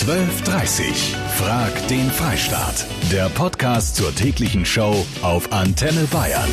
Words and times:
1230. 0.00 1.14
Frag 1.36 1.88
den 1.88 2.10
Freistaat. 2.10 2.86
Der 3.12 3.28
Podcast 3.28 3.96
zur 3.96 4.14
täglichen 4.14 4.64
Show 4.64 5.04
auf 5.20 5.52
Antenne 5.52 6.04
Bayern. 6.10 6.48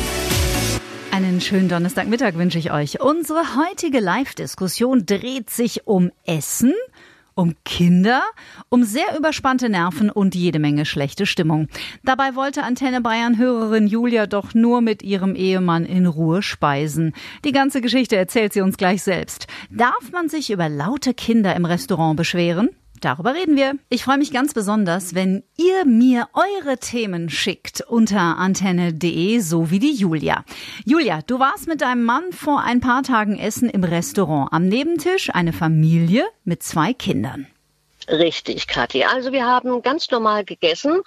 Einen 1.12 1.40
schönen 1.40 1.70
Donnerstagmittag 1.70 2.34
wünsche 2.34 2.58
ich 2.58 2.72
euch. 2.72 3.00
Unsere 3.00 3.56
heutige 3.56 4.00
Live-Diskussion 4.00 5.06
dreht 5.06 5.48
sich 5.48 5.86
um 5.86 6.12
Essen 6.26 6.74
um 7.38 7.54
Kinder, 7.64 8.22
um 8.68 8.82
sehr 8.82 9.16
überspannte 9.16 9.68
Nerven 9.68 10.10
und 10.10 10.34
jede 10.34 10.58
Menge 10.58 10.84
schlechte 10.84 11.24
Stimmung. 11.24 11.68
Dabei 12.02 12.34
wollte 12.34 12.64
Antenne 12.64 13.00
Bayern 13.00 13.38
Hörerin 13.38 13.86
Julia 13.86 14.26
doch 14.26 14.54
nur 14.54 14.80
mit 14.80 15.04
ihrem 15.04 15.36
Ehemann 15.36 15.86
in 15.86 16.06
Ruhe 16.06 16.42
speisen. 16.42 17.14
Die 17.44 17.52
ganze 17.52 17.80
Geschichte 17.80 18.16
erzählt 18.16 18.52
sie 18.52 18.60
uns 18.60 18.76
gleich 18.76 19.04
selbst. 19.04 19.46
Darf 19.70 20.10
man 20.12 20.28
sich 20.28 20.50
über 20.50 20.68
laute 20.68 21.14
Kinder 21.14 21.54
im 21.54 21.64
Restaurant 21.64 22.16
beschweren? 22.16 22.70
Darüber 23.00 23.34
reden 23.34 23.56
wir. 23.56 23.74
Ich 23.88 24.04
freue 24.04 24.18
mich 24.18 24.32
ganz 24.32 24.54
besonders, 24.54 25.14
wenn 25.14 25.44
ihr 25.56 25.84
mir 25.84 26.28
eure 26.34 26.78
Themen 26.78 27.30
schickt 27.30 27.80
unter 27.80 28.38
antenne.de, 28.38 29.40
so 29.40 29.70
wie 29.70 29.78
die 29.78 29.94
Julia. 29.94 30.44
Julia, 30.84 31.20
du 31.26 31.38
warst 31.38 31.68
mit 31.68 31.80
deinem 31.80 32.04
Mann 32.04 32.32
vor 32.32 32.62
ein 32.62 32.80
paar 32.80 33.02
Tagen 33.02 33.38
essen 33.38 33.70
im 33.70 33.84
Restaurant. 33.84 34.52
Am 34.52 34.68
Nebentisch 34.68 35.30
eine 35.34 35.52
Familie 35.52 36.26
mit 36.44 36.62
zwei 36.62 36.92
Kindern. 36.92 37.46
Richtig, 38.08 38.66
Kathi. 38.66 39.04
Also 39.04 39.32
wir 39.32 39.46
haben 39.46 39.82
ganz 39.82 40.10
normal 40.10 40.44
gegessen. 40.44 41.02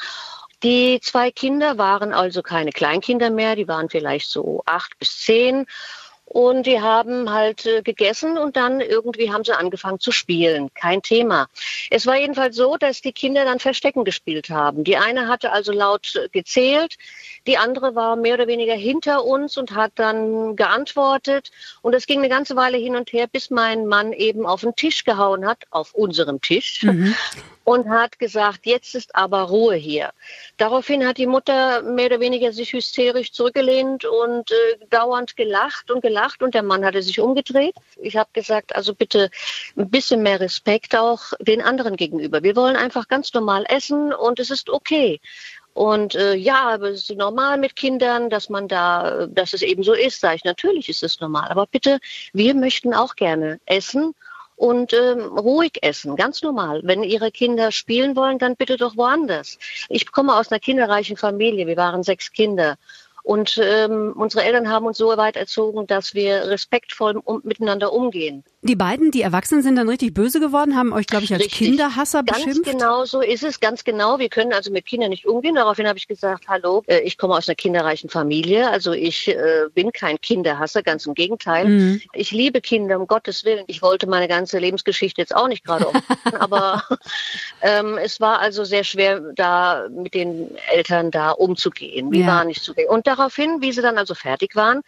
Die 0.64 1.00
zwei 1.02 1.32
Kinder 1.32 1.78
waren 1.80 2.14
also 2.14 2.44
keine 2.44 2.72
Kleinkinder 2.72 3.32
mehr, 3.32 3.56
die 3.56 3.68
waren 3.68 3.90
vielleicht 3.90 4.30
so 4.30 4.62
acht 4.66 4.98
bis 5.00 5.20
zehn 5.20 5.66
und 6.32 6.66
die 6.66 6.80
haben 6.80 7.30
halt 7.30 7.66
äh, 7.66 7.82
gegessen 7.82 8.38
und 8.38 8.56
dann 8.56 8.80
irgendwie 8.80 9.34
haben 9.34 9.44
sie 9.44 9.52
angefangen 9.52 10.00
zu 10.00 10.14
spielen. 10.14 10.74
Kein 10.74 11.02
Thema. 11.02 11.48
Es 11.90 12.06
war 12.06 12.16
jedenfalls 12.16 12.56
so, 12.56 12.78
dass 12.78 13.02
die 13.02 13.12
Kinder 13.12 13.44
dann 13.44 13.60
Verstecken 13.60 14.06
gespielt 14.06 14.50
haben. 14.50 14.86
Die 14.86 14.96
eine 14.96 15.28
hatte 15.28 15.52
also 15.52 15.74
laut 15.74 16.16
äh, 16.16 16.30
gezählt, 16.30 16.96
die 17.48 17.58
andere 17.58 17.96
war 17.96 18.16
mehr 18.16 18.36
oder 18.36 18.48
weniger 18.48 18.76
hinter 18.76 19.26
uns 19.26 19.58
und 19.58 19.76
hat 19.76 19.92
dann 19.96 20.56
geantwortet. 20.56 21.52
Und 21.82 21.94
es 21.94 22.08
ging 22.08 22.20
eine 22.20 22.30
ganze 22.30 22.56
Weile 22.56 22.78
hin 22.78 22.96
und 22.96 23.12
her, 23.12 23.28
bis 23.28 23.50
mein 23.50 23.86
Mann 23.88 24.14
eben 24.14 24.46
auf 24.46 24.62
den 24.62 24.74
Tisch 24.74 25.04
gehauen 25.04 25.46
hat, 25.46 25.66
auf 25.70 25.94
unserem 25.94 26.40
Tisch. 26.40 26.84
Mhm 26.84 27.14
und 27.64 27.90
hat 27.90 28.20
gesagt, 28.20 28.66
jetzt 28.66 28.96
ist 28.96 29.16
aber 29.16 29.44
Ruhe 29.44 29.76
hier. 29.76 30.12
Daraufhin 30.58 31.06
hat 31.06 31.18
die 31.18 31.28
Mutter 31.28 31.82
mehr 31.84 32.08
oder 32.08 32.20
weniger 32.20 32.52
sich 32.54 32.74
hysterisch 32.74 33.32
zurückgelehnt 33.32 34.06
und 34.06 34.52
äh, 34.52 34.86
dauernd 34.90 35.36
gelacht 35.38 35.92
und 35.92 36.02
gelacht 36.02 36.21
und 36.42 36.54
der 36.54 36.64
Mann 36.64 36.86
hatte 36.86 37.02
sich 37.02 37.20
umgedreht. 37.20 37.76
Ich 38.02 38.18
habe 38.18 38.30
gesagt, 38.34 38.76
also 38.76 38.94
bitte 38.94 39.30
ein 39.78 39.90
bisschen 39.90 40.24
mehr 40.24 40.40
Respekt 40.40 40.96
auch 40.96 41.22
den 41.40 41.62
anderen 41.62 41.96
gegenüber. 41.96 42.44
Wir 42.44 42.56
wollen 42.56 42.76
einfach 42.76 43.08
ganz 43.08 43.34
normal 43.34 43.66
essen 43.70 44.14
und 44.14 44.40
es 44.40 44.50
ist 44.50 44.70
okay. 44.70 45.20
Und 45.74 46.16
äh, 46.16 46.36
ja, 46.36 46.70
aber 46.70 46.90
es 46.90 47.10
ist 47.10 47.18
normal 47.18 47.58
mit 47.58 47.76
Kindern, 47.76 48.30
dass 48.30 48.50
man 48.50 48.68
da, 48.68 49.28
dass 49.28 49.54
es 49.54 49.62
eben 49.62 49.84
so 49.84 49.94
ist, 49.94 50.20
sage 50.20 50.36
ich, 50.36 50.44
natürlich 50.44 50.90
ist 50.90 51.04
es 51.04 51.20
normal. 51.22 51.50
Aber 51.50 51.66
bitte, 51.66 52.00
wir 52.34 52.54
möchten 52.56 52.94
auch 52.94 53.16
gerne 53.16 53.60
essen 53.66 54.14
und 54.58 54.94
ähm, 54.94 55.22
ruhig 55.38 55.80
essen, 55.82 56.16
ganz 56.16 56.42
normal. 56.44 56.82
Wenn 56.84 57.04
Ihre 57.04 57.32
Kinder 57.32 57.72
spielen 57.72 58.16
wollen, 58.16 58.38
dann 58.38 58.56
bitte 58.56 58.78
doch 58.78 58.98
woanders. 58.98 59.58
Ich 59.90 60.12
komme 60.12 60.36
aus 60.36 60.52
einer 60.52 60.60
kinderreichen 60.60 61.18
Familie. 61.18 61.68
Wir 61.68 61.78
waren 61.78 62.04
sechs 62.04 62.32
Kinder. 62.32 62.78
Und 63.24 63.60
ähm, 63.62 64.14
unsere 64.16 64.44
Eltern 64.44 64.70
haben 64.70 64.86
uns 64.86 64.98
so 64.98 65.16
weit 65.18 65.36
erzogen, 65.36 65.88
dass 65.88 66.14
wir 66.14 66.48
respektvoll 66.48 67.18
um, 67.18 67.42
miteinander 67.44 67.94
umgehen. 67.94 68.44
Die 68.64 68.76
beiden, 68.76 69.10
die 69.10 69.24
erwachsen 69.24 69.64
sind, 69.64 69.76
dann 69.76 69.90
richtig 69.90 70.14
böse 70.14 70.40
geworden, 70.40 70.78
haben 70.78 70.94
euch, 70.94 71.08
glaube 71.08 71.24
ich, 71.24 71.34
als 71.34 71.46
richtig. 71.46 71.70
Kinderhasser 71.70 72.22
ganz 72.22 72.46
beschimpft? 72.46 72.66
Ganz 72.66 72.78
genau 72.78 73.06
so 73.06 73.22
ist 73.22 73.44
es, 73.44 73.60
ganz 73.60 73.84
genau. 73.84 74.20
Wir 74.20 74.30
können 74.30 74.54
also 74.54 74.72
mit 74.72 74.86
Kindern 74.86 75.10
nicht 75.10 75.26
umgehen. 75.26 75.56
Daraufhin 75.56 75.88
habe 75.88 75.98
ich 75.98 76.08
gesagt, 76.08 76.48
hallo, 76.48 76.84
äh, 76.86 77.00
ich 77.00 77.18
komme 77.18 77.34
aus 77.34 77.50
einer 77.50 77.56
kinderreichen 77.56 78.08
Familie. 78.12 78.70
Also 78.70 78.92
ich 78.92 79.30
äh, 79.30 79.66
bin 79.74 79.92
kein 79.92 80.22
Kinderhasser, 80.22 80.84
ganz 80.84 81.08
im 81.08 81.16
Gegenteil. 81.16 81.68
Mhm. 81.68 82.02
Ich 82.14 82.32
liebe 82.32 82.62
Kinder, 82.62 83.00
um 83.00 83.08
Gottes 83.08 83.46
Willen. 83.46 83.64
Ich 83.66 83.82
wollte 83.82 84.06
meine 84.06 84.28
ganze 84.28 84.60
Lebensgeschichte 84.60 85.20
jetzt 85.20 85.36
auch 85.36 85.48
nicht 85.48 85.66
gerade 85.66 85.88
um. 85.88 85.96
aber 86.40 86.84
ähm, 87.64 87.98
es 87.98 88.22
war 88.22 88.38
also 88.40 88.64
sehr 88.64 88.84
schwer, 88.84 89.22
da 89.36 89.88
mit 89.90 90.14
den 90.14 90.56
Eltern 90.72 91.10
da 91.10 91.32
umzugehen. 91.32 92.12
Wir 92.12 92.22
ja. 92.22 92.28
waren 92.28 92.48
nicht 92.48 92.64
zugehen. 92.64 92.90
Und 92.90 93.08
daraufhin, 93.08 93.60
wie 93.62 93.72
sie 93.72 93.82
dann 93.82 93.98
also 93.98 94.14
fertig 94.14 94.56
waren, 94.56 94.82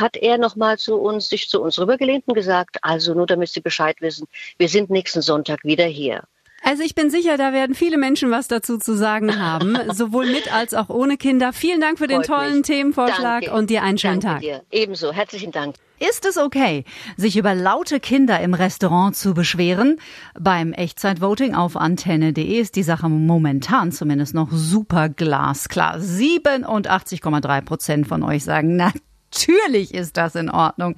hat 0.00 0.16
er 0.16 0.38
nochmal 0.38 0.78
zu 0.78 0.96
uns, 0.96 1.28
sich 1.28 1.48
zu 1.48 1.62
uns 1.62 1.78
rübergelehnt 1.78 2.24
und 2.26 2.34
gesagt, 2.34 2.78
also 2.82 3.14
nur 3.14 3.26
damit 3.26 3.50
Sie 3.50 3.60
Bescheid 3.60 4.00
wissen, 4.00 4.26
wir 4.58 4.68
sind 4.68 4.90
nächsten 4.90 5.22
Sonntag 5.22 5.64
wieder 5.64 5.86
hier. 5.86 6.22
Also 6.62 6.82
ich 6.82 6.94
bin 6.94 7.10
sicher, 7.10 7.38
da 7.38 7.52
werden 7.52 7.74
viele 7.74 7.96
Menschen 7.96 8.30
was 8.30 8.46
dazu 8.46 8.76
zu 8.76 8.94
sagen 8.94 9.40
haben, 9.40 9.78
sowohl 9.92 10.26
mit 10.26 10.52
als 10.52 10.74
auch 10.74 10.90
ohne 10.90 11.16
Kinder. 11.16 11.52
Vielen 11.52 11.80
Dank 11.80 11.98
für 11.98 12.06
den 12.06 12.22
Freut 12.22 12.38
tollen 12.38 12.56
mich. 12.58 12.66
Themenvorschlag 12.66 13.44
Danke. 13.44 13.56
und 13.56 13.70
dir 13.70 13.82
einen 13.82 13.98
schönen 13.98 14.20
Danke 14.20 14.26
Tag. 14.26 14.40
Dir. 14.40 14.62
Ebenso, 14.70 15.12
herzlichen 15.12 15.52
Dank. 15.52 15.76
Ist 15.98 16.24
es 16.24 16.38
okay, 16.38 16.84
sich 17.18 17.36
über 17.36 17.54
laute 17.54 18.00
Kinder 18.00 18.40
im 18.40 18.54
Restaurant 18.54 19.14
zu 19.14 19.34
beschweren? 19.34 19.98
Beim 20.38 20.72
Echtzeitvoting 20.72 21.54
auf 21.54 21.76
antenne.de 21.76 22.58
ist 22.58 22.76
die 22.76 22.82
Sache 22.82 23.10
momentan 23.10 23.92
zumindest 23.92 24.34
noch 24.34 24.48
super 24.50 25.10
glasklar. 25.10 25.98
87,3 25.98 27.60
Prozent 27.62 28.06
von 28.06 28.22
euch 28.22 28.44
sagen, 28.44 28.76
na 28.76 28.92
Natürlich 29.32 29.94
ist 29.94 30.16
das 30.16 30.34
in 30.34 30.50
Ordnung. 30.50 30.96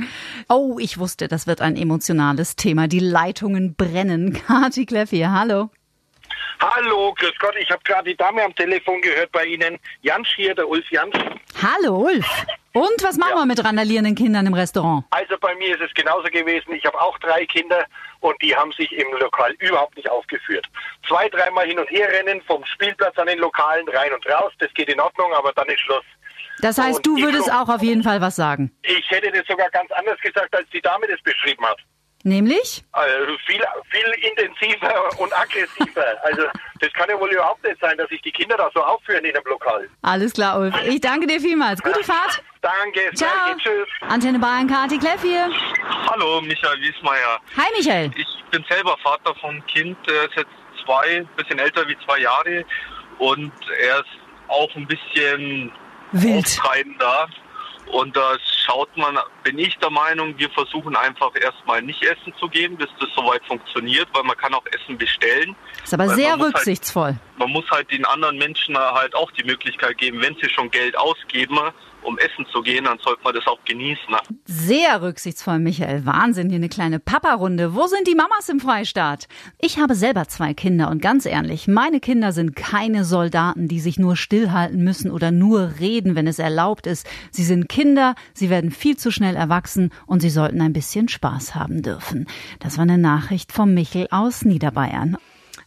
Oh, 0.49 0.79
ich 0.81 0.99
wusste, 0.99 1.29
das 1.29 1.47
wird 1.47 1.61
ein 1.61 1.77
emotionales 1.77 2.57
Thema. 2.57 2.89
Die 2.89 2.99
Leitungen 2.99 3.75
brennen. 3.75 4.33
Kati 4.47 4.87
Kleff 4.87 5.11
hier, 5.11 5.33
hallo. 5.33 5.71
Hallo, 6.61 7.13
grüß 7.19 7.33
Gott. 7.41 7.55
Ich 7.59 7.71
habe 7.71 7.83
gerade 7.85 8.09
die 8.11 8.17
Dame 8.17 8.43
am 8.43 8.55
Telefon 8.55 9.01
gehört 9.03 9.33
bei 9.33 9.45
Ihnen. 9.45 9.79
Jansch 10.01 10.35
hier, 10.37 10.55
der 10.55 10.67
Ulf 10.67 10.89
Jansch. 10.91 11.17
Hallo, 11.61 12.07
Ulf. 12.07 12.27
Und 12.73 13.03
was 13.03 13.19
machen 13.19 13.33
ja. 13.35 13.41
wir 13.43 13.47
mit 13.47 13.63
randalierenden 13.63 14.15
Kindern 14.15 14.47
im 14.47 14.55
Restaurant? 14.55 15.05
Also 15.11 15.37
bei 15.39 15.55
mir 15.57 15.75
ist 15.75 15.83
es 15.83 15.93
genauso 15.93 16.29
gewesen. 16.29 16.73
Ich 16.73 16.87
habe 16.87 16.99
auch 16.99 17.19
drei 17.19 17.45
Kinder 17.45 17.85
und 18.21 18.41
die 18.41 18.57
haben 18.57 18.73
sich 18.73 18.91
im 18.93 19.09
Lokal 19.21 19.53
überhaupt 19.59 19.97
nicht 19.97 20.11
aufgeführt. 20.11 20.67
Zwei, 21.07 21.29
dreimal 21.29 21.67
hin 21.67 21.79
und 21.79 21.91
her 21.91 22.09
rennen 22.09 22.41
vom 22.47 22.65
Spielplatz 22.65 23.19
an 23.19 23.27
den 23.27 23.41
Lokalen 23.41 23.87
rein 23.91 24.15
und 24.15 24.27
raus. 24.27 24.53
Das 24.59 24.73
geht 24.73 24.89
in 24.89 25.01
Ordnung, 25.01 25.35
aber 25.35 25.53
dann 25.53 25.69
ist 25.69 25.81
Schluss. 25.81 26.05
Das 26.63 26.79
heißt, 26.79 26.99
und 26.99 27.07
du 27.07 27.17
würdest 27.21 27.53
auch 27.53 27.69
auf 27.69 27.83
jeden 27.83 28.05
Fall 28.05 28.21
was 28.21 28.37
sagen. 28.37 28.71
Ich 28.83 29.11
hätte 29.11 29.31
das 29.33 29.45
sogar 29.49 29.69
ganz 29.71 29.91
anders 29.91 30.19
gesagt, 30.21 30.55
als 30.55 30.69
die 30.71 30.81
Dame 30.81 31.07
das 31.09 31.21
beschrieben 31.23 31.67
hat. 31.67 31.79
Nämlich? 32.23 32.85
Also 32.93 33.37
viel, 33.47 33.61
viel 33.91 34.31
intensiver 34.31 35.09
und 35.19 35.37
aggressiver. 35.37 36.05
Also 36.23 36.43
das 36.79 36.93
kann 36.93 37.09
ja 37.11 37.19
wohl 37.19 37.31
überhaupt 37.33 37.65
nicht 37.65 37.81
sein, 37.81 37.99
dass 37.99 38.09
sich 38.11 38.23
die 38.23 38.31
Kinder 38.31 38.57
da 38.57 38.71
so 38.73 38.81
aufführen 38.81 39.25
in 39.25 39.35
einem 39.35 39.45
Lokal. 39.45 39.89
Alles 40.03 40.33
klar, 40.33 40.61
Ulf. 40.61 40.73
Ich 40.87 41.01
danke 41.01 41.27
dir 41.27 41.41
vielmals. 41.41 41.83
Gute 41.83 42.05
Fahrt. 42.05 42.41
Danke. 42.61 43.11
Ciao. 43.15 43.29
Danke, 43.49 43.63
tschüss. 43.65 43.89
Antenne 44.09 44.39
Bayern, 44.39 44.69
Kati 44.69 44.99
Kleff 44.99 45.21
hier. 45.21 45.51
Hallo, 46.09 46.41
Michael 46.43 46.81
Wiesmeier. 46.81 47.41
Hi, 47.57 47.67
Michael. 47.77 48.13
Ich 48.17 48.45
bin 48.53 48.65
selber 48.71 48.97
Vater 49.03 49.35
vom 49.41 49.67
Kind. 49.67 49.97
Der 50.07 50.27
ist 50.27 50.37
jetzt 50.37 50.85
zwei, 50.85 51.27
bisschen 51.37 51.59
älter 51.59 51.89
wie 51.89 51.97
zwei 52.07 52.21
Jahre. 52.21 52.65
Und 53.19 53.53
er 53.81 53.99
ist 53.99 54.07
auch 54.47 54.73
ein 54.77 54.87
bisschen 54.87 55.73
Wild. 56.13 56.61
da. 56.99 57.27
Und 57.91 58.17
da 58.17 58.37
schaut 58.65 58.97
man, 58.97 59.19
bin 59.43 59.59
ich 59.59 59.77
der 59.79 59.91
Meinung, 59.91 60.39
wir 60.39 60.51
versuchen 60.51 60.97
einfach 60.97 61.31
erstmal 61.41 61.83
nicht 61.83 62.03
Essen 62.03 62.33
zu 62.39 62.49
geben, 62.49 62.77
bis 62.77 62.89
das 63.01 63.09
soweit 63.15 63.45
funktioniert, 63.47 64.09
weil 64.13 64.23
man 64.25 64.37
kann 64.37 64.55
auch 64.55 64.65
Essen 64.67 64.97
bestellen. 64.97 65.55
Ist 65.83 65.95
aber 65.95 66.09
sehr 66.11 66.33
halt 66.33 66.43
rücksichtsvoll. 66.43 67.05
Halt, 67.05 67.39
man 67.39 67.51
muss 67.51 67.71
halt 67.71 67.91
den 67.91 68.05
anderen 68.05 68.39
Menschen 68.39 68.77
halt 68.77 69.15
auch 69.15 69.31
die 69.33 69.45
Möglichkeit 69.45 69.99
geben, 69.99 70.21
wenn 70.21 70.37
sie 70.37 70.49
schon 70.49 70.71
Geld 70.71 70.97
ausgeben, 70.97 71.59
um 72.03 72.19
essen 72.19 72.47
zu 72.53 72.63
gehen, 72.63 72.85
dann 72.85 72.99
sollte 72.99 73.23
man 73.23 73.35
das 73.35 73.47
auch 73.47 73.59
genießen. 73.65 74.03
Sehr 74.45 75.03
rücksichtsvoll, 75.03 75.59
Michael. 75.59 76.05
Wahnsinn, 76.05 76.49
hier 76.49 76.57
eine 76.57 76.69
kleine 76.69 76.99
Papa-Runde. 76.99 77.75
Wo 77.75 77.87
sind 77.87 78.07
die 78.07 78.15
Mamas 78.15 78.49
im 78.49 78.61
Freistaat? 78.61 79.29
Ich 79.59 79.79
habe 79.79 79.95
selber 79.95 80.27
zwei 80.29 80.55
Kinder 80.55 80.91
und 80.91 81.01
ganz 81.01 81.27
ehrlich, 81.27 81.69
meine 81.69 82.01
Kinder 82.01 82.33
sind 82.33 82.57
keine 82.57 83.05
Soldaten, 83.05 83.69
die 83.69 83.81
sich 83.81 83.99
nur 83.99 84.17
stillhalten 84.17 84.83
müssen 84.83 85.11
oder 85.11 85.31
nur 85.31 85.75
reden, 85.81 86.17
wenn 86.17 86.27
es 86.27 86.39
erlaubt 86.39 86.87
ist. 86.87 87.09
Sie 87.31 87.45
sind 87.45 87.69
Kinder, 87.69 88.15
sie 88.35 88.51
werden 88.51 88.71
viel 88.71 88.97
zu 88.97 89.11
schnell 89.11 89.32
erwachsen 89.37 89.91
und 90.07 90.21
sie 90.21 90.31
sollten 90.31 90.61
ein 90.61 90.73
bisschen 90.73 91.09
Spaß 91.09 91.55
haben 91.55 91.83
dürfen. 91.83 92.27
Das 92.61 92.79
war 92.79 92.83
eine 92.83 92.99
Nachricht 92.99 93.53
vom 93.53 93.75
Michel 93.75 94.09
aus 94.11 94.45
Niederbayern. 94.45 95.17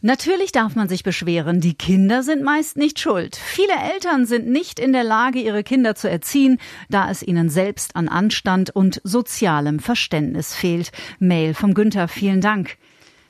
Natürlich 0.02 0.52
darf 0.52 0.76
man 0.76 0.88
sich 0.88 1.02
beschweren, 1.02 1.60
die 1.60 1.74
Kinder 1.74 2.22
sind 2.22 2.42
meist 2.42 2.76
nicht 2.76 3.00
schuld. 3.00 3.34
Viele 3.34 3.72
Eltern 3.94 4.26
sind 4.26 4.46
nicht 4.46 4.78
in 4.78 4.92
der 4.92 5.04
Lage, 5.04 5.40
ihre 5.40 5.64
Kinder 5.64 5.94
zu 5.94 6.08
erziehen, 6.08 6.58
da 6.88 7.10
es 7.10 7.22
ihnen 7.22 7.48
selbst 7.48 7.96
an 7.96 8.08
Anstand 8.08 8.70
und 8.70 9.00
sozialem 9.04 9.78
Verständnis 9.78 10.54
fehlt. 10.54 10.92
Mail 11.18 11.54
vom 11.54 11.74
Günther, 11.74 12.08
vielen 12.08 12.40
Dank. 12.40 12.76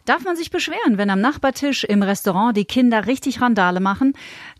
Darf 0.06 0.23
man 0.23 0.37
sich 0.37 0.53
beschweren, 0.53 0.99
wenn 0.99 1.11
am 1.11 1.20
Nachbartisch 1.20 1.82
im 1.82 2.00
Restaurant 2.00 2.56
die 2.56 2.64
Kinder 2.64 3.08
richtig 3.08 3.41
Randale 3.41 3.81
machen? 3.81 4.12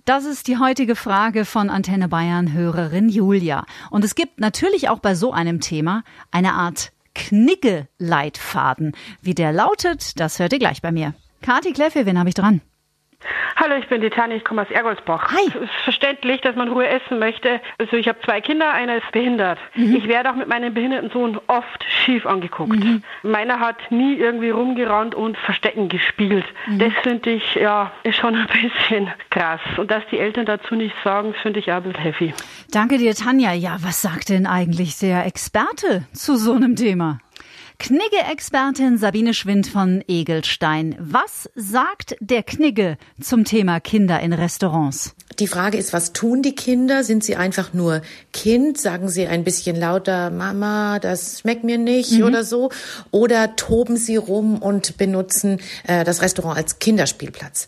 Das 0.05 0.25
ist 0.25 0.49
die 0.49 0.59
heutige 0.59 0.97
Frage 0.97 1.45
von 1.45 1.71
Antenne 1.71 2.09
Bayern 2.09 2.53
Hörerin 2.53 3.09
Julia. 3.09 3.65
Und 3.91 4.05
es 4.05 4.17
gibt 4.17 4.41
natürlich 4.41 4.89
auch 4.89 4.99
bei 4.99 5.15
so 5.15 5.33
einem 5.33 5.61
Thema 5.61 6.03
eine 6.33 6.55
Art 6.55 6.91
Knigge-Leitfaden. 7.15 8.97
Wie 9.23 9.35
der 9.35 9.53
lautet, 9.53 10.19
das 10.19 10.41
hört 10.41 10.53
ihr 10.53 10.59
gleich 10.59 10.83
bei 10.83 10.91
mir. 10.91 11.15
Kati 11.43 11.73
Kleffe, 11.73 12.07
wen 12.07 12.19
habe 12.19 12.29
ich 12.29 12.35
dran? 12.35 12.61
Hallo, 13.57 13.75
ich 13.77 13.89
bin 13.89 14.03
die 14.03 14.11
Tanja, 14.11 14.37
ich 14.37 14.45
komme 14.45 14.63
aus 14.63 14.71
Ergolsbach. 14.71 15.33
Hi. 15.33 15.47
Es 15.49 15.55
ist 15.55 15.75
verständlich, 15.85 16.43
dass 16.43 16.55
man 16.57 16.69
Ruhe 16.69 16.87
essen 16.87 17.19
möchte. 17.19 17.61
Also 17.79 17.97
ich 17.97 18.07
habe 18.07 18.19
zwei 18.21 18.41
Kinder, 18.41 18.73
einer 18.73 18.97
ist 18.97 19.11
behindert. 19.13 19.59
Mhm. 19.75 19.97
Ich 19.97 20.07
werde 20.09 20.31
auch 20.31 20.37
mit 20.37 20.49
meinem 20.49 20.75
behinderten 20.75 21.11
Sohn 21.11 21.41
oft 21.47 21.85
schief 22.05 22.27
angeguckt. 22.27 22.85
Mhm. 22.85 23.03
Meiner 23.23 23.59
hat 23.59 23.91
nie 23.91 24.15
irgendwie 24.15 24.51
rumgerannt 24.51 25.15
und 25.15 25.39
Verstecken 25.39 25.89
gespielt. 25.89 26.45
Mhm. 26.67 26.79
Das 26.79 26.93
finde 27.03 27.31
ich, 27.31 27.55
ja, 27.55 27.91
ist 28.03 28.17
schon 28.17 28.35
ein 28.35 28.47
bisschen 28.47 29.09
krass. 29.31 29.61
Und 29.79 29.91
dass 29.91 30.03
die 30.11 30.19
Eltern 30.19 30.45
dazu 30.45 30.75
nichts 30.75 30.97
sagen, 31.03 31.35
finde 31.43 31.61
ich 31.61 31.73
auch 31.73 31.77
ein 31.77 31.85
bisschen 31.85 32.03
heavy. 32.03 32.35
Danke 32.71 32.99
dir, 32.99 33.15
Tanja. 33.15 33.53
Ja, 33.53 33.79
was 33.81 34.03
sagt 34.03 34.29
denn 34.29 34.47
eigentlich 34.47 34.99
der 34.99 35.25
Experte 35.27 36.07
zu 36.13 36.37
so 36.37 36.53
einem 36.53 36.77
Thema? 36.77 37.19
Knigge-Expertin 37.79 38.97
Sabine 38.97 39.35
Schwind 39.35 39.67
von 39.67 40.03
Egelstein. 40.09 40.97
Was 40.99 41.51
sagt 41.55 42.17
der 42.21 42.43
Knigge 42.43 42.97
zum 43.21 43.45
Thema 43.45 43.81
Kinder 43.81 44.19
in 44.21 44.33
Restaurants? 44.33 45.15
Die 45.39 45.47
Frage 45.47 45.77
ist, 45.77 45.93
was 45.93 46.13
tun 46.13 46.41
die 46.41 46.55
Kinder? 46.55 47.05
Sind 47.05 47.23
sie 47.23 47.37
einfach 47.37 47.75
nur 47.75 48.01
Kind? 48.33 48.79
Sagen 48.79 49.09
sie 49.09 49.27
ein 49.27 49.45
bisschen 49.45 49.77
lauter, 49.77 50.31
Mama, 50.31 50.99
das 50.99 51.41
schmeckt 51.41 51.65
mir 51.65 51.79
nicht 51.79 52.13
mhm. 52.13 52.25
oder 52.25 52.45
so? 52.45 52.71
Oder 53.11 53.57
toben 53.57 53.99
sie 53.99 54.17
rum 54.17 54.59
und 54.63 54.97
benutzen 54.97 55.61
äh, 55.87 56.05
das 56.05 56.23
Restaurant 56.23 56.57
als 56.57 56.79
Kinderspielplatz? 56.79 57.67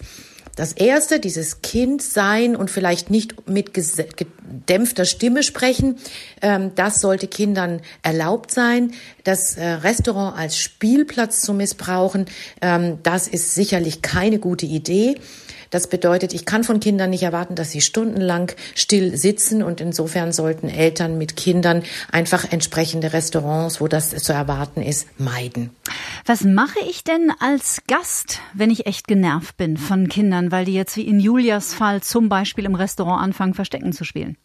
Das 0.58 0.72
erste, 0.72 1.20
dieses 1.20 1.62
Kind 1.62 2.02
sein 2.02 2.56
und 2.56 2.68
vielleicht 2.68 3.10
nicht 3.10 3.48
mit 3.48 3.74
gedämpfter 3.74 5.04
Stimme 5.04 5.44
sprechen, 5.44 6.00
ähm, 6.42 6.72
das 6.74 7.00
sollte 7.00 7.28
Kindern 7.28 7.80
erlaubt 8.02 8.50
sein. 8.50 8.90
Das 9.22 9.56
äh, 9.56 9.64
Restaurant 9.64 10.36
als 10.36 10.58
Spielplatz 10.58 11.42
zu 11.42 11.54
missbrauchen, 11.54 12.26
ähm, 12.60 12.98
das 13.04 13.28
ist 13.28 13.54
sicherlich 13.54 14.02
keine 14.02 14.40
gute 14.40 14.66
Idee. 14.66 15.20
Das 15.70 15.88
bedeutet, 15.88 16.32
ich 16.32 16.44
kann 16.44 16.64
von 16.64 16.80
Kindern 16.80 17.10
nicht 17.10 17.22
erwarten, 17.22 17.54
dass 17.54 17.70
sie 17.70 17.80
stundenlang 17.80 18.52
still 18.74 19.16
sitzen 19.16 19.62
und 19.62 19.80
insofern 19.80 20.32
sollten 20.32 20.68
Eltern 20.68 21.18
mit 21.18 21.36
Kindern 21.36 21.82
einfach 22.10 22.50
entsprechende 22.50 23.12
Restaurants, 23.12 23.80
wo 23.80 23.88
das 23.88 24.10
zu 24.10 24.32
erwarten 24.32 24.82
ist, 24.82 25.08
meiden. 25.20 25.70
Was 26.26 26.44
mache 26.44 26.78
ich 26.88 27.04
denn 27.04 27.32
als 27.38 27.82
Gast, 27.86 28.40
wenn 28.54 28.70
ich 28.70 28.86
echt 28.86 29.06
genervt 29.06 29.56
bin 29.56 29.76
von 29.76 30.08
Kindern, 30.08 30.52
weil 30.52 30.64
die 30.64 30.74
jetzt 30.74 30.96
wie 30.96 31.06
in 31.06 31.20
Julias 31.20 31.74
Fall 31.74 32.02
zum 32.02 32.28
Beispiel 32.28 32.64
im 32.64 32.74
Restaurant 32.74 33.22
anfangen, 33.22 33.54
Verstecken 33.54 33.92
zu 33.92 34.04
spielen? 34.04 34.36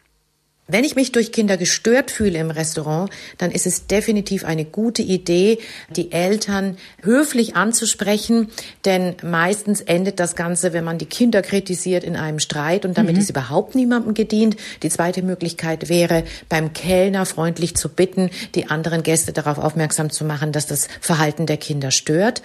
Wenn 0.66 0.84
ich 0.84 0.96
mich 0.96 1.12
durch 1.12 1.30
Kinder 1.30 1.58
gestört 1.58 2.10
fühle 2.10 2.38
im 2.38 2.50
Restaurant, 2.50 3.10
dann 3.36 3.50
ist 3.50 3.66
es 3.66 3.86
definitiv 3.86 4.46
eine 4.46 4.64
gute 4.64 5.02
Idee, 5.02 5.58
die 5.90 6.10
Eltern 6.10 6.78
höflich 7.02 7.54
anzusprechen, 7.54 8.48
denn 8.86 9.14
meistens 9.22 9.82
endet 9.82 10.20
das 10.20 10.36
Ganze, 10.36 10.72
wenn 10.72 10.84
man 10.84 10.96
die 10.96 11.04
Kinder 11.04 11.42
kritisiert, 11.42 12.02
in 12.02 12.16
einem 12.16 12.38
Streit 12.38 12.86
und 12.86 12.96
damit 12.96 13.14
mhm. 13.16 13.20
ist 13.20 13.28
überhaupt 13.28 13.74
niemandem 13.74 14.14
gedient. 14.14 14.56
Die 14.82 14.88
zweite 14.88 15.22
Möglichkeit 15.22 15.90
wäre, 15.90 16.24
beim 16.48 16.72
Kellner 16.72 17.26
freundlich 17.26 17.76
zu 17.76 17.90
bitten, 17.90 18.30
die 18.54 18.68
anderen 18.68 19.02
Gäste 19.02 19.34
darauf 19.34 19.58
aufmerksam 19.58 20.08
zu 20.08 20.24
machen, 20.24 20.52
dass 20.52 20.66
das 20.66 20.88
Verhalten 21.02 21.44
der 21.44 21.58
Kinder 21.58 21.90
stört. 21.90 22.40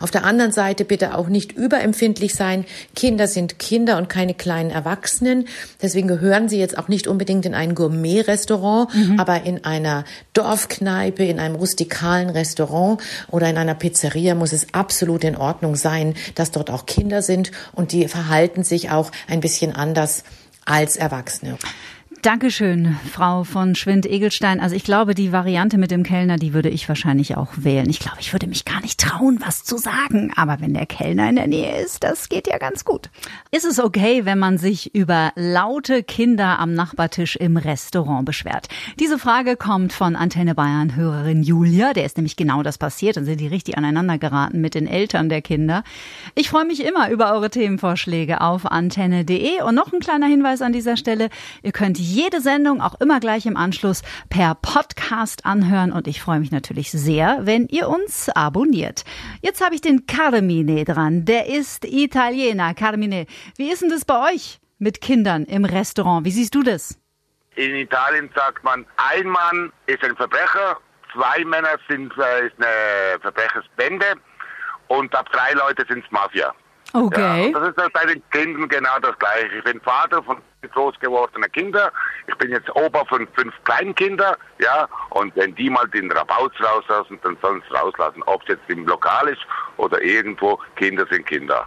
Auf 0.00 0.10
der 0.10 0.24
anderen 0.24 0.52
Seite 0.52 0.84
bitte 0.84 1.16
auch 1.16 1.28
nicht 1.28 1.52
überempfindlich 1.52 2.34
sein. 2.34 2.64
Kinder 2.94 3.26
sind 3.26 3.58
Kinder 3.58 3.98
und 3.98 4.08
keine 4.08 4.34
kleinen 4.34 4.70
Erwachsenen. 4.70 5.46
Deswegen 5.82 6.08
gehören 6.08 6.48
sie 6.48 6.58
jetzt 6.58 6.78
auch 6.78 6.88
nicht 6.88 7.06
unbedingt 7.06 7.46
in 7.46 7.54
ein 7.54 7.74
Gourmet-Restaurant, 7.74 8.94
mhm. 8.94 9.20
aber 9.20 9.44
in 9.44 9.64
einer 9.64 10.04
Dorfkneipe, 10.32 11.24
in 11.24 11.38
einem 11.38 11.56
rustikalen 11.56 12.30
Restaurant 12.30 13.00
oder 13.30 13.48
in 13.48 13.58
einer 13.58 13.74
Pizzeria 13.74 14.34
muss 14.34 14.52
es 14.52 14.72
absolut 14.72 15.24
in 15.24 15.36
Ordnung 15.36 15.76
sein, 15.76 16.14
dass 16.34 16.50
dort 16.50 16.70
auch 16.70 16.86
Kinder 16.86 17.22
sind 17.22 17.50
und 17.72 17.92
die 17.92 18.08
verhalten 18.08 18.64
sich 18.64 18.90
auch 18.90 19.10
ein 19.28 19.40
bisschen 19.40 19.74
anders 19.74 20.24
als 20.64 20.96
Erwachsene. 20.96 21.58
Dankeschön, 22.24 22.96
Frau 23.12 23.44
von 23.44 23.74
Schwind-Egelstein. 23.74 24.58
Also 24.58 24.74
ich 24.74 24.84
glaube, 24.84 25.14
die 25.14 25.30
Variante 25.30 25.76
mit 25.76 25.90
dem 25.90 26.02
Kellner, 26.02 26.38
die 26.38 26.54
würde 26.54 26.70
ich 26.70 26.88
wahrscheinlich 26.88 27.36
auch 27.36 27.50
wählen. 27.54 27.90
Ich 27.90 27.98
glaube, 27.98 28.16
ich 28.20 28.32
würde 28.32 28.46
mich 28.46 28.64
gar 28.64 28.80
nicht 28.80 28.98
trauen, 28.98 29.42
was 29.44 29.62
zu 29.62 29.76
sagen. 29.76 30.32
Aber 30.34 30.62
wenn 30.62 30.72
der 30.72 30.86
Kellner 30.86 31.28
in 31.28 31.36
der 31.36 31.48
Nähe 31.48 31.82
ist, 31.82 32.02
das 32.02 32.30
geht 32.30 32.46
ja 32.46 32.56
ganz 32.56 32.86
gut. 32.86 33.10
Ist 33.50 33.66
es 33.66 33.78
okay, 33.78 34.24
wenn 34.24 34.38
man 34.38 34.56
sich 34.56 34.94
über 34.94 35.32
laute 35.36 36.02
Kinder 36.02 36.58
am 36.60 36.72
Nachbartisch 36.72 37.36
im 37.36 37.58
Restaurant 37.58 38.24
beschwert? 38.24 38.68
Diese 38.98 39.18
Frage 39.18 39.58
kommt 39.58 39.92
von 39.92 40.16
Antenne 40.16 40.54
Bayern 40.54 40.96
Hörerin 40.96 41.42
Julia. 41.42 41.92
Der 41.92 42.06
ist 42.06 42.16
nämlich 42.16 42.36
genau 42.36 42.62
das 42.62 42.78
passiert 42.78 43.18
und 43.18 43.26
sind 43.26 43.38
die 43.38 43.48
richtig 43.48 43.76
aneinander 43.76 44.16
geraten 44.16 44.62
mit 44.62 44.74
den 44.74 44.86
Eltern 44.86 45.28
der 45.28 45.42
Kinder. 45.42 45.84
Ich 46.34 46.48
freue 46.48 46.64
mich 46.64 46.86
immer 46.86 47.10
über 47.10 47.34
eure 47.34 47.50
Themenvorschläge 47.50 48.40
auf 48.40 48.64
antenne.de. 48.64 49.60
Und 49.60 49.74
noch 49.74 49.92
ein 49.92 50.00
kleiner 50.00 50.26
Hinweis 50.26 50.62
an 50.62 50.72
dieser 50.72 50.96
Stelle. 50.96 51.28
Ihr 51.62 51.72
könnt 51.72 51.98
jede 52.14 52.40
Sendung 52.40 52.80
auch 52.80 53.00
immer 53.00 53.18
gleich 53.18 53.44
im 53.44 53.56
Anschluss 53.56 54.02
per 54.30 54.54
Podcast 54.54 55.44
anhören 55.44 55.90
und 55.90 56.06
ich 56.06 56.22
freue 56.22 56.38
mich 56.38 56.52
natürlich 56.52 56.92
sehr, 56.92 57.40
wenn 57.42 57.66
ihr 57.66 57.88
uns 57.88 58.28
abonniert. 58.28 59.04
Jetzt 59.42 59.64
habe 59.64 59.74
ich 59.74 59.80
den 59.80 60.06
Carmine 60.06 60.84
dran. 60.84 61.24
Der 61.24 61.46
ist 61.46 61.84
Italiener. 61.84 62.72
Carmine, 62.74 63.26
wie 63.56 63.70
ist 63.70 63.82
denn 63.82 63.90
das 63.90 64.04
bei 64.04 64.32
euch 64.32 64.60
mit 64.78 65.00
Kindern 65.00 65.44
im 65.44 65.64
Restaurant? 65.64 66.24
Wie 66.24 66.30
siehst 66.30 66.54
du 66.54 66.62
das? 66.62 67.00
In 67.56 67.74
Italien 67.74 68.30
sagt 68.34 68.62
man, 68.62 68.86
ein 68.96 69.26
Mann 69.26 69.72
ist 69.86 70.02
ein 70.04 70.14
Verbrecher, 70.16 70.78
zwei 71.12 71.44
Männer 71.44 71.78
sind 71.88 72.12
äh, 72.16 72.46
ist 72.46 72.54
eine 72.58 73.20
Verbrechersbände 73.20 74.06
und 74.86 75.14
ab 75.14 75.28
drei 75.32 75.52
Leute 75.52 75.84
sind 75.88 76.04
es 76.04 76.10
Mafia. 76.12 76.54
Okay. 76.94 77.50
Ja, 77.52 77.58
das 77.58 77.68
ist 77.70 77.92
bei 77.92 78.06
den 78.06 78.22
Kindern 78.30 78.68
genau 78.68 78.98
das 79.02 79.18
Gleiche. 79.18 79.56
Ich 79.58 79.64
bin 79.64 79.80
Vater 79.80 80.22
von 80.22 80.38
groß 80.72 80.98
gewordenen 81.00 81.50
Kindern. 81.50 81.90
Ich 82.28 82.34
bin 82.36 82.50
jetzt 82.50 82.70
Opa 82.74 83.04
von 83.06 83.26
fünf 83.34 83.52
Kleinkinder, 83.64 84.38
ja. 84.60 84.88
Und 85.10 85.34
wenn 85.34 85.54
die 85.56 85.68
mal 85.68 85.88
den 85.88 86.10
Rabauz 86.12 86.52
rauslassen, 86.60 87.18
dann 87.24 87.36
sollen 87.42 87.62
sie 87.68 87.76
rauslassen. 87.76 88.22
Ob 88.26 88.42
es 88.42 88.50
jetzt 88.50 88.62
im 88.68 88.86
Lokal 88.86 89.28
ist 89.28 89.42
oder 89.76 90.00
irgendwo, 90.00 90.58
Kinder 90.76 91.04
sind 91.10 91.26
Kinder. 91.26 91.66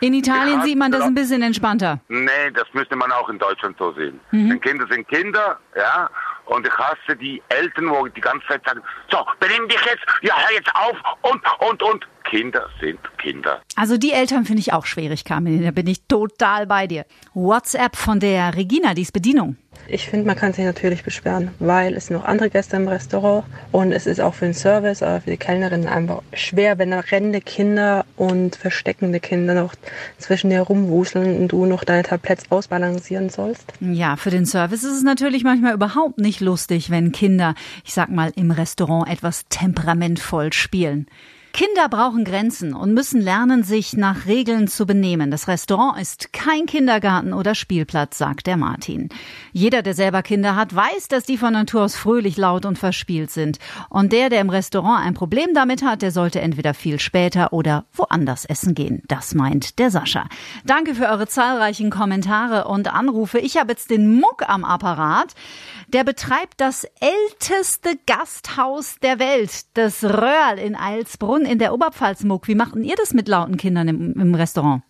In 0.00 0.12
Italien 0.12 0.60
sieht 0.62 0.76
man 0.76 0.90
das 0.90 1.02
ein 1.02 1.14
bisschen 1.14 1.40
entspannter. 1.42 2.00
Nee, 2.08 2.50
das 2.52 2.66
müsste 2.72 2.96
man 2.96 3.10
auch 3.12 3.28
in 3.28 3.38
Deutschland 3.38 3.76
so 3.78 3.92
sehen. 3.92 4.20
Mhm. 4.32 4.50
Denn 4.50 4.60
Kinder 4.60 4.86
sind 4.90 5.06
Kinder, 5.08 5.58
ja. 5.76 6.10
Und 6.46 6.66
ich 6.66 6.76
hasse 6.76 7.16
die 7.16 7.40
Eltern, 7.48 7.88
wo 7.88 8.06
die 8.08 8.20
ganze 8.20 8.46
Zeit 8.48 8.62
sagen, 8.66 8.82
so, 9.10 9.24
benimm 9.40 9.66
dich 9.68 9.80
jetzt, 9.86 10.04
ja, 10.20 10.34
hör 10.36 10.52
jetzt 10.52 10.70
auf 10.74 10.96
und, 11.22 11.40
und, 11.60 11.82
und. 11.82 12.06
Kinder 12.24 12.66
sind 12.80 12.98
Kinder. 13.18 13.60
Also 13.76 13.96
die 13.96 14.12
Eltern 14.12 14.44
finde 14.44 14.60
ich 14.60 14.72
auch 14.72 14.86
schwierig, 14.86 15.24
Carmen. 15.24 15.62
Da 15.62 15.70
bin 15.70 15.86
ich 15.86 16.06
total 16.06 16.66
bei 16.66 16.86
dir. 16.86 17.04
WhatsApp 17.34 17.96
von 17.96 18.20
der 18.20 18.56
Regina, 18.56 18.94
die 18.94 19.02
ist 19.02 19.12
Bedienung. 19.12 19.56
Ich 19.86 20.08
finde, 20.08 20.26
man 20.26 20.36
kann 20.36 20.52
sich 20.52 20.64
natürlich 20.64 21.02
beschweren, 21.02 21.50
weil 21.58 21.94
es 21.94 22.06
sind 22.06 22.16
noch 22.16 22.24
andere 22.24 22.48
Gäste 22.48 22.76
im 22.76 22.88
Restaurant 22.88 23.44
und 23.70 23.92
es 23.92 24.06
ist 24.06 24.20
auch 24.20 24.32
für 24.32 24.46
den 24.46 24.54
Service, 24.54 25.02
aber 25.02 25.20
für 25.20 25.30
die 25.30 25.36
Kellnerin 25.36 25.86
einfach 25.86 26.22
schwer, 26.32 26.78
wenn 26.78 26.90
da 26.90 27.00
rennende 27.00 27.40
Kinder 27.40 28.06
und 28.16 28.56
versteckende 28.56 29.20
Kinder 29.20 29.54
noch 29.54 29.74
zwischen 30.18 30.50
dir 30.50 30.60
rumwuseln 30.60 31.38
und 31.38 31.48
du 31.48 31.66
noch 31.66 31.84
deine 31.84 32.02
Tabletts 32.02 32.50
ausbalancieren 32.50 33.28
sollst. 33.28 33.72
Ja, 33.80 34.16
für 34.16 34.30
den 34.30 34.46
Service 34.46 34.84
ist 34.84 34.96
es 34.96 35.02
natürlich 35.02 35.44
manchmal 35.44 35.74
überhaupt 35.74 36.18
nicht 36.18 36.40
lustig, 36.40 36.88
wenn 36.88 37.12
Kinder, 37.12 37.54
ich 37.84 37.92
sag 37.92 38.08
mal, 38.08 38.32
im 38.36 38.50
Restaurant 38.50 39.10
etwas 39.10 39.46
temperamentvoll 39.48 40.52
spielen. 40.52 41.06
Kinder 41.54 41.88
brauchen 41.88 42.24
Grenzen 42.24 42.74
und 42.74 42.94
müssen 42.94 43.20
lernen, 43.20 43.62
sich 43.62 43.96
nach 43.96 44.26
Regeln 44.26 44.66
zu 44.66 44.86
benehmen. 44.86 45.30
Das 45.30 45.46
Restaurant 45.46 46.00
ist 46.00 46.32
kein 46.32 46.66
Kindergarten 46.66 47.32
oder 47.32 47.54
Spielplatz, 47.54 48.18
sagt 48.18 48.48
der 48.48 48.56
Martin. 48.56 49.08
Jeder, 49.52 49.82
der 49.82 49.94
selber 49.94 50.24
Kinder 50.24 50.56
hat, 50.56 50.74
weiß, 50.74 51.06
dass 51.06 51.22
die 51.22 51.38
von 51.38 51.52
Natur 51.52 51.82
aus 51.82 51.94
fröhlich, 51.94 52.36
laut 52.36 52.66
und 52.66 52.76
verspielt 52.76 53.30
sind. 53.30 53.60
Und 53.88 54.12
der, 54.12 54.30
der 54.30 54.40
im 54.40 54.50
Restaurant 54.50 55.06
ein 55.06 55.14
Problem 55.14 55.46
damit 55.54 55.84
hat, 55.84 56.02
der 56.02 56.10
sollte 56.10 56.40
entweder 56.40 56.74
viel 56.74 56.98
später 56.98 57.52
oder 57.52 57.84
woanders 57.92 58.46
essen 58.46 58.74
gehen. 58.74 59.04
Das 59.06 59.36
meint 59.36 59.78
der 59.78 59.92
Sascha. 59.92 60.24
Danke 60.64 60.96
für 60.96 61.06
eure 61.06 61.28
zahlreichen 61.28 61.88
Kommentare 61.88 62.66
und 62.66 62.92
Anrufe. 62.92 63.38
Ich 63.38 63.58
habe 63.58 63.70
jetzt 63.70 63.90
den 63.90 64.12
Muck 64.18 64.42
am 64.48 64.64
Apparat. 64.64 65.36
Der 65.94 66.02
betreibt 66.02 66.54
das 66.58 66.82
älteste 67.00 67.90
Gasthaus 68.04 68.98
der 68.98 69.20
Welt, 69.20 69.52
das 69.74 70.02
Röhrl 70.02 70.58
in 70.58 70.74
Eilsbrunn 70.74 71.42
in 71.42 71.60
der 71.60 71.72
Oberpfalz. 71.72 72.24
Muck, 72.24 72.48
wie 72.48 72.56
macht 72.56 72.74
ihr 72.74 72.96
das 72.96 73.14
mit 73.14 73.28
lauten 73.28 73.56
Kindern 73.56 73.86
im, 73.86 74.12
im 74.20 74.34
Restaurant? 74.34 74.82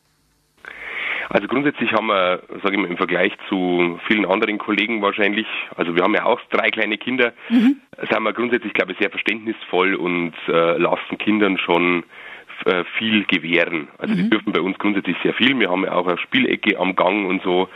Also 1.28 1.46
grundsätzlich 1.46 1.92
haben 1.92 2.06
wir, 2.06 2.42
sage 2.62 2.76
ich 2.76 2.80
mal, 2.80 2.88
im 2.88 2.96
Vergleich 2.96 3.32
zu 3.50 4.00
vielen 4.06 4.25
anderen 4.25 4.56
Kollegen 4.56 5.02
wahrscheinlich, 5.02 5.46
also 5.76 5.94
wir 5.94 6.02
haben 6.02 6.14
ja 6.14 6.25
auch 6.25 6.40
drei 6.50 6.70
kleine 6.70 6.96
Kinder, 6.96 7.34
mhm. 7.50 7.82
sind 7.99 8.23
wir 8.23 8.32
grundsätzlich, 8.32 8.73
glaube 8.73 8.92
ich, 8.92 8.99
sehr 8.99 9.11
verständnisvoll 9.11 9.96
und 9.96 10.32
äh, 10.49 10.78
lassen 10.78 11.18
Kindern 11.18 11.58
schon 11.58 12.04
viel 12.99 13.25
gewähren. 13.25 13.88
Also 13.99 14.14
mhm. 14.14 14.18
die 14.18 14.30
dürfen 14.30 14.52
bei 14.52 14.61
uns 14.61 14.78
grundsätzlich 14.78 15.16
sehr 15.23 15.34
viel. 15.34 15.58
Wir 15.58 15.70
haben 15.70 15.84
ja 15.84 15.92
auch 15.92 16.06
eine 16.06 16.18
Spielecke 16.18 16.78
am 16.78 16.96
Gang 16.96 17.26
und 17.28 17.42
so. 17.42 17.68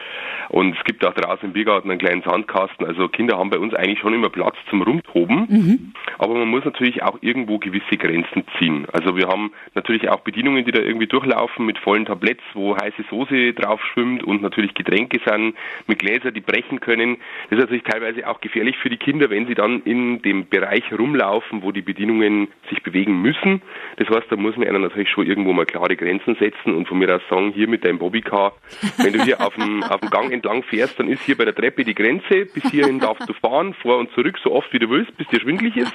Und 0.48 0.76
es 0.76 0.84
gibt 0.84 1.04
auch 1.04 1.14
draußen 1.14 1.48
im 1.48 1.52
Biergarten 1.52 1.90
einen 1.90 2.00
kleinen 2.00 2.22
Sandkasten. 2.22 2.86
Also 2.86 3.08
Kinder 3.08 3.38
haben 3.38 3.50
bei 3.50 3.58
uns 3.58 3.74
eigentlich 3.74 3.98
schon 3.98 4.14
immer 4.14 4.30
Platz 4.30 4.56
zum 4.70 4.82
Rumtoben. 4.82 5.46
Mhm. 5.48 5.92
Aber 6.18 6.34
man 6.34 6.48
muss 6.48 6.64
natürlich 6.64 7.02
auch 7.02 7.18
irgendwo 7.20 7.58
gewisse 7.58 7.96
Grenzen 7.96 8.44
ziehen. 8.58 8.86
Also 8.92 9.16
wir 9.16 9.28
haben 9.28 9.52
natürlich 9.74 10.08
auch 10.08 10.20
Bedienungen, 10.20 10.64
die 10.64 10.72
da 10.72 10.80
irgendwie 10.80 11.06
durchlaufen 11.06 11.66
mit 11.66 11.78
vollen 11.78 12.06
Tabletts, 12.06 12.44
wo 12.54 12.76
heiße 12.76 13.04
Soße 13.10 13.52
drauf 13.54 13.80
schwimmt 13.92 14.22
und 14.24 14.42
natürlich 14.42 14.74
Getränke 14.74 15.20
sind 15.24 15.54
mit 15.86 15.98
Gläser, 15.98 16.30
die 16.30 16.40
brechen 16.40 16.80
können. 16.80 17.16
Das 17.50 17.58
ist 17.58 17.64
natürlich 17.64 17.84
teilweise 17.84 18.26
auch 18.26 18.40
gefährlich 18.40 18.76
für 18.78 18.88
die 18.88 18.96
Kinder, 18.96 19.30
wenn 19.30 19.46
sie 19.46 19.54
dann 19.54 19.82
in 19.82 20.22
dem 20.22 20.48
Bereich 20.48 20.84
rumlaufen, 20.92 21.62
wo 21.62 21.72
die 21.72 21.82
Bedienungen 21.82 22.48
sich 22.70 22.82
bewegen 22.82 23.20
müssen. 23.20 23.62
Das 23.96 24.08
heißt, 24.08 24.26
da 24.30 24.36
muss 24.36 24.56
man 24.56 24.66
ihnen 24.68 24.82
natürlich 24.82 25.10
schon 25.10 25.26
irgendwo 25.26 25.52
mal 25.52 25.66
klare 25.66 25.96
Grenzen 25.96 26.36
setzen 26.36 26.74
und 26.74 26.88
von 26.88 26.98
mir 26.98 27.14
aus 27.14 27.22
sagen, 27.30 27.52
hier 27.52 27.68
mit 27.68 27.84
deinem 27.84 27.98
Bobbycar, 27.98 28.52
wenn 28.98 29.12
du 29.12 29.22
hier 29.22 29.40
auf 29.40 29.54
dem, 29.54 29.82
auf 29.88 30.00
dem 30.00 30.10
Gang 30.10 30.32
entlang 30.32 30.62
fährst, 30.62 30.98
dann 30.98 31.08
ist 31.08 31.22
hier 31.22 31.36
bei 31.36 31.44
der 31.44 31.54
Treppe 31.54 31.84
die 31.84 31.94
Grenze, 31.94 32.46
bis 32.46 32.70
hierhin 32.70 33.00
darfst 33.00 33.28
du 33.28 33.32
fahren, 33.32 33.74
vor 33.82 33.98
und 33.98 34.10
zurück, 34.12 34.38
so 34.42 34.52
oft 34.52 34.72
wie 34.72 34.78
du 34.78 34.88
willst, 34.90 35.16
bis 35.16 35.26
dir 35.28 35.40
schwindlig 35.40 35.76
ist. 35.76 35.92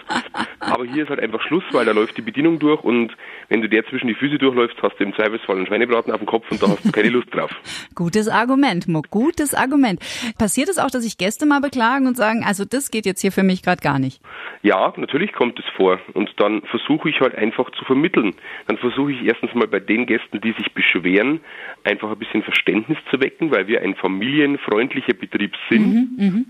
Aber 0.59 0.85
hier 0.85 1.03
ist 1.03 1.09
halt 1.09 1.19
einfach 1.19 1.41
Schluss, 1.41 1.63
weil 1.71 1.85
da 1.85 1.91
läuft 1.91 2.17
die 2.17 2.21
Bedienung 2.21 2.59
durch 2.59 2.83
und 2.83 3.15
wenn 3.49 3.61
du 3.61 3.69
der 3.69 3.85
zwischen 3.87 4.07
die 4.07 4.15
Füße 4.15 4.37
durchläufst, 4.37 4.77
hast 4.81 4.99
du 4.99 5.03
im 5.03 5.13
Zweifelsfall 5.13 5.57
einen 5.57 5.67
Schweinebraten 5.67 6.11
auf 6.11 6.19
dem 6.19 6.27
Kopf 6.27 6.49
und 6.49 6.61
da 6.61 6.67
hast 6.67 6.85
du 6.85 6.91
keine 6.91 7.09
Lust 7.09 7.33
drauf. 7.33 7.51
Gutes 7.95 8.27
Argument, 8.27 8.87
Muck, 8.87 9.09
gutes 9.09 9.53
Argument. 9.53 9.99
Passiert 10.37 10.69
es 10.69 10.79
auch, 10.79 10.89
dass 10.89 11.03
sich 11.03 11.17
Gäste 11.17 11.45
mal 11.45 11.61
beklagen 11.61 12.07
und 12.07 12.17
sagen, 12.17 12.43
also 12.45 12.65
das 12.65 12.91
geht 12.91 13.05
jetzt 13.05 13.21
hier 13.21 13.31
für 13.31 13.43
mich 13.43 13.61
gerade 13.61 13.81
gar 13.81 13.99
nicht? 13.99 14.21
Ja, 14.61 14.93
natürlich 14.95 15.33
kommt 15.33 15.59
es 15.59 15.65
vor 15.75 15.99
und 16.13 16.31
dann 16.37 16.61
versuche 16.63 17.09
ich 17.09 17.19
halt 17.19 17.35
einfach 17.35 17.69
zu 17.71 17.85
vermitteln. 17.85 18.33
Dann 18.67 18.77
versuche 18.77 19.11
ich 19.11 19.23
erstens 19.23 19.53
mal 19.53 19.67
bei 19.67 19.79
den 19.79 20.05
Gästen, 20.05 20.41
die 20.41 20.53
sich 20.53 20.73
beschweren, 20.73 21.41
einfach 21.83 22.11
ein 22.11 22.19
bisschen 22.19 22.43
Verständnis 22.43 22.97
zu 23.09 23.21
wecken, 23.21 23.51
weil 23.51 23.67
wir 23.67 23.81
ein 23.81 23.95
familienfreundlicher 23.95 25.13
Betrieb 25.13 25.53
sind. 25.69 25.87
Mhm, 25.87 26.09
mhm. 26.17 26.45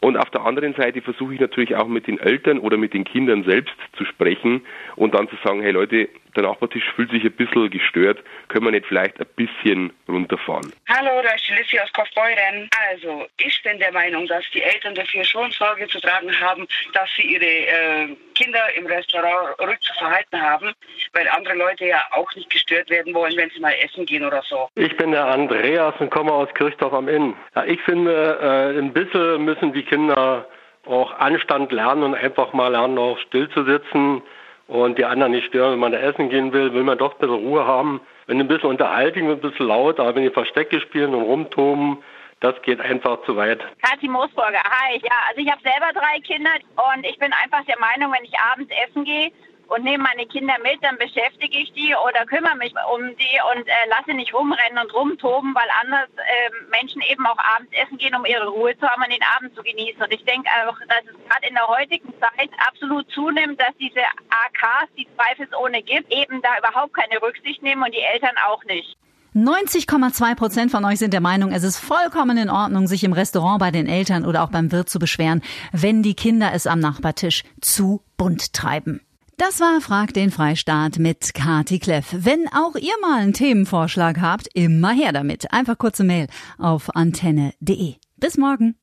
Und 0.00 0.16
auf 0.16 0.30
der 0.30 0.44
anderen 0.44 0.74
Seite 0.74 1.00
versuche 1.00 1.34
ich 1.34 1.40
natürlich 1.40 1.74
auch 1.74 1.88
mit 1.88 2.06
den 2.06 2.18
Eltern 2.18 2.58
oder 2.58 2.76
mit 2.76 2.92
den 2.94 3.04
Kindern 3.04 3.44
selbst 3.44 3.74
zu 3.96 4.04
sprechen 4.04 4.62
und 4.94 5.14
dann 5.14 5.28
zu 5.28 5.36
sagen, 5.42 5.62
hey 5.62 5.72
Leute, 5.72 6.08
der 6.36 6.44
Nachbartisch 6.44 6.84
fühlt 6.94 7.10
sich 7.10 7.24
ein 7.24 7.32
bisschen 7.32 7.70
gestört, 7.70 8.22
können 8.48 8.66
wir 8.66 8.72
nicht 8.72 8.86
vielleicht 8.86 9.18
ein 9.18 9.26
bisschen 9.36 9.92
runterfahren? 10.08 10.72
Hallo, 10.88 11.22
da 11.22 11.34
ist 11.34 11.48
die 11.48 11.54
Lissi 11.54 11.78
aus 11.78 11.92
Kaufbeuren. 11.92 12.68
Also, 12.90 13.26
ich 13.38 13.62
bin 13.62 13.78
der 13.78 13.92
Meinung, 13.92 14.26
dass 14.26 14.44
die 14.52 14.62
Eltern 14.62 14.94
dafür 14.94 15.24
schon 15.24 15.50
Sorge 15.50 15.88
zu 15.88 16.00
tragen 16.00 16.38
haben, 16.40 16.66
dass 16.92 17.08
sie 17.16 17.22
ihre 17.22 17.44
äh, 17.44 18.16
Kinder 18.34 18.62
im 18.76 18.86
Restaurant 18.86 19.58
ruhig 19.60 19.80
zu 19.80 19.92
verhalten 19.94 20.40
haben, 20.40 20.72
weil 21.12 21.28
andere 21.28 21.54
Leute 21.54 21.86
ja 21.86 22.02
auch 22.12 22.32
nicht 22.34 22.50
gestört 22.50 22.90
werden 22.90 23.14
wollen, 23.14 23.36
wenn 23.36 23.50
sie 23.50 23.60
mal 23.60 23.74
essen 23.82 24.04
gehen 24.06 24.24
oder 24.24 24.42
so. 24.42 24.68
Ich 24.74 24.96
bin 24.96 25.12
der 25.12 25.26
Andreas 25.26 25.94
und 25.98 26.10
komme 26.10 26.32
aus 26.32 26.52
Kirchdorf 26.54 26.92
am 26.92 27.08
Inn. 27.08 27.34
Ja, 27.54 27.64
ich 27.64 27.80
finde, 27.82 28.38
äh, 28.40 28.78
ein 28.78 28.92
bisschen 28.92 29.44
müssen 29.44 29.72
die 29.72 29.82
Kinder 29.82 30.46
auch 30.84 31.18
Anstand 31.18 31.72
lernen 31.72 32.02
und 32.02 32.14
einfach 32.14 32.52
mal 32.52 32.68
lernen, 32.68 32.98
auch 32.98 33.18
still 33.18 33.48
zu 33.50 33.64
sitzen 33.64 34.22
und 34.68 34.98
die 34.98 35.04
anderen 35.04 35.32
nicht 35.32 35.46
stören. 35.46 35.72
Wenn 35.72 35.80
man 35.80 35.92
da 35.92 35.98
essen 35.98 36.28
gehen 36.28 36.52
will, 36.52 36.72
will 36.72 36.82
man 36.82 36.98
doch 36.98 37.14
ein 37.14 37.18
bisschen 37.18 37.36
Ruhe 37.36 37.66
haben. 37.66 38.00
Wenn 38.26 38.40
ein 38.40 38.48
bisschen 38.48 38.70
Unterhaltung, 38.70 39.30
ein 39.30 39.40
bisschen 39.40 39.66
laut, 39.66 40.00
aber 40.00 40.14
wenn 40.14 40.24
die 40.24 40.30
Verstecke 40.30 40.80
spielen 40.80 41.14
und 41.14 41.22
rumtoben, 41.22 41.98
das 42.40 42.60
geht 42.62 42.80
einfach 42.80 43.22
zu 43.24 43.36
weit. 43.36 43.60
Kathi 43.82 44.08
Moosburger, 44.08 44.62
hi. 44.62 45.00
Ja, 45.02 45.14
also 45.28 45.40
ich 45.40 45.50
habe 45.50 45.62
selber 45.62 45.92
drei 45.94 46.20
Kinder 46.20 46.50
und 46.94 47.04
ich 47.06 47.18
bin 47.18 47.32
einfach 47.32 47.64
der 47.64 47.78
Meinung, 47.78 48.12
wenn 48.12 48.24
ich 48.24 48.34
abends 48.52 48.70
essen 48.86 49.04
gehe, 49.04 49.32
und 49.68 49.84
nehme 49.84 50.04
meine 50.04 50.26
Kinder 50.26 50.54
mit, 50.62 50.82
dann 50.82 50.98
beschäftige 50.98 51.58
ich 51.58 51.72
die 51.72 51.94
oder 51.94 52.24
kümmere 52.26 52.56
mich 52.56 52.72
um 52.94 53.02
die 53.16 53.38
und 53.54 53.66
äh, 53.66 53.88
lasse 53.88 54.14
nicht 54.14 54.32
rumrennen 54.32 54.78
und 54.78 54.94
rumtoben, 54.94 55.54
weil 55.54 55.68
anders 55.82 56.08
äh, 56.16 56.50
Menschen 56.70 57.02
eben 57.02 57.26
auch 57.26 57.38
abends 57.38 57.72
essen 57.72 57.98
gehen, 57.98 58.14
um 58.14 58.24
ihre 58.24 58.48
Ruhe 58.48 58.76
zu 58.78 58.86
haben 58.88 59.02
und 59.02 59.12
den 59.12 59.26
Abend 59.36 59.54
zu 59.54 59.62
genießen. 59.62 60.02
Und 60.02 60.12
ich 60.12 60.24
denke 60.24 60.48
auch, 60.66 60.78
dass 60.88 61.04
es 61.04 61.18
gerade 61.28 61.48
in 61.48 61.54
der 61.54 61.66
heutigen 61.66 62.12
Zeit 62.20 62.50
absolut 62.66 63.10
zunimmt, 63.10 63.60
dass 63.60 63.76
diese 63.78 64.00
AKs, 64.00 64.92
die 64.96 65.08
zweifelsohne 65.14 65.82
gibt, 65.82 66.12
eben 66.12 66.40
da 66.42 66.58
überhaupt 66.58 66.94
keine 66.94 67.20
Rücksicht 67.20 67.62
nehmen 67.62 67.82
und 67.82 67.94
die 67.94 68.02
Eltern 68.02 68.36
auch 68.46 68.62
nicht. 68.64 68.96
90,2 69.36 70.34
Prozent 70.34 70.70
von 70.70 70.82
euch 70.86 70.98
sind 70.98 71.12
der 71.12 71.20
Meinung, 71.20 71.52
es 71.52 71.62
ist 71.62 71.76
vollkommen 71.76 72.38
in 72.38 72.48
Ordnung, 72.48 72.86
sich 72.86 73.04
im 73.04 73.12
Restaurant 73.12 73.60
bei 73.60 73.70
den 73.70 73.86
Eltern 73.86 74.24
oder 74.24 74.42
auch 74.42 74.50
beim 74.50 74.72
Wirt 74.72 74.88
zu 74.88 74.98
beschweren, 74.98 75.42
wenn 75.72 76.02
die 76.02 76.14
Kinder 76.14 76.52
es 76.54 76.66
am 76.66 76.78
Nachbartisch 76.78 77.42
zu 77.60 78.02
bunt 78.16 78.54
treiben. 78.54 79.05
Das 79.38 79.60
war 79.60 79.82
Frag 79.82 80.14
den 80.14 80.30
Freistaat 80.30 80.98
mit 80.98 81.34
Kati 81.34 81.78
Kleff. 81.78 82.06
Wenn 82.10 82.48
auch 82.54 82.74
ihr 82.74 82.94
mal 83.02 83.20
einen 83.20 83.34
Themenvorschlag 83.34 84.18
habt, 84.18 84.48
immer 84.54 84.92
her 84.92 85.12
damit. 85.12 85.52
Einfach 85.52 85.76
kurze 85.76 86.04
Mail 86.04 86.26
auf 86.56 86.96
antenne.de. 86.96 87.96
Bis 88.16 88.38
morgen. 88.38 88.76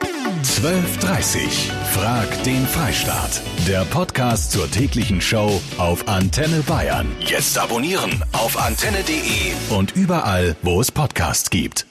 12.30 0.43 1.71
Frag 1.95 2.43
den 2.43 2.67
Freistaat. 2.67 3.41
Der 3.67 3.83
Podcast 3.85 4.51
zur 4.51 4.69
täglichen 4.69 5.21
Show 5.21 5.59
auf 5.79 6.07
Antenne 6.07 6.61
Bayern. 6.67 7.07
Jetzt 7.19 7.57
abonnieren 7.57 8.23
auf 8.33 8.55
antenne.de 8.55 9.75
und 9.75 9.95
überall, 9.95 10.55
wo 10.61 10.79
es 10.79 10.91
Podcasts 10.91 11.49
gibt. 11.49 11.87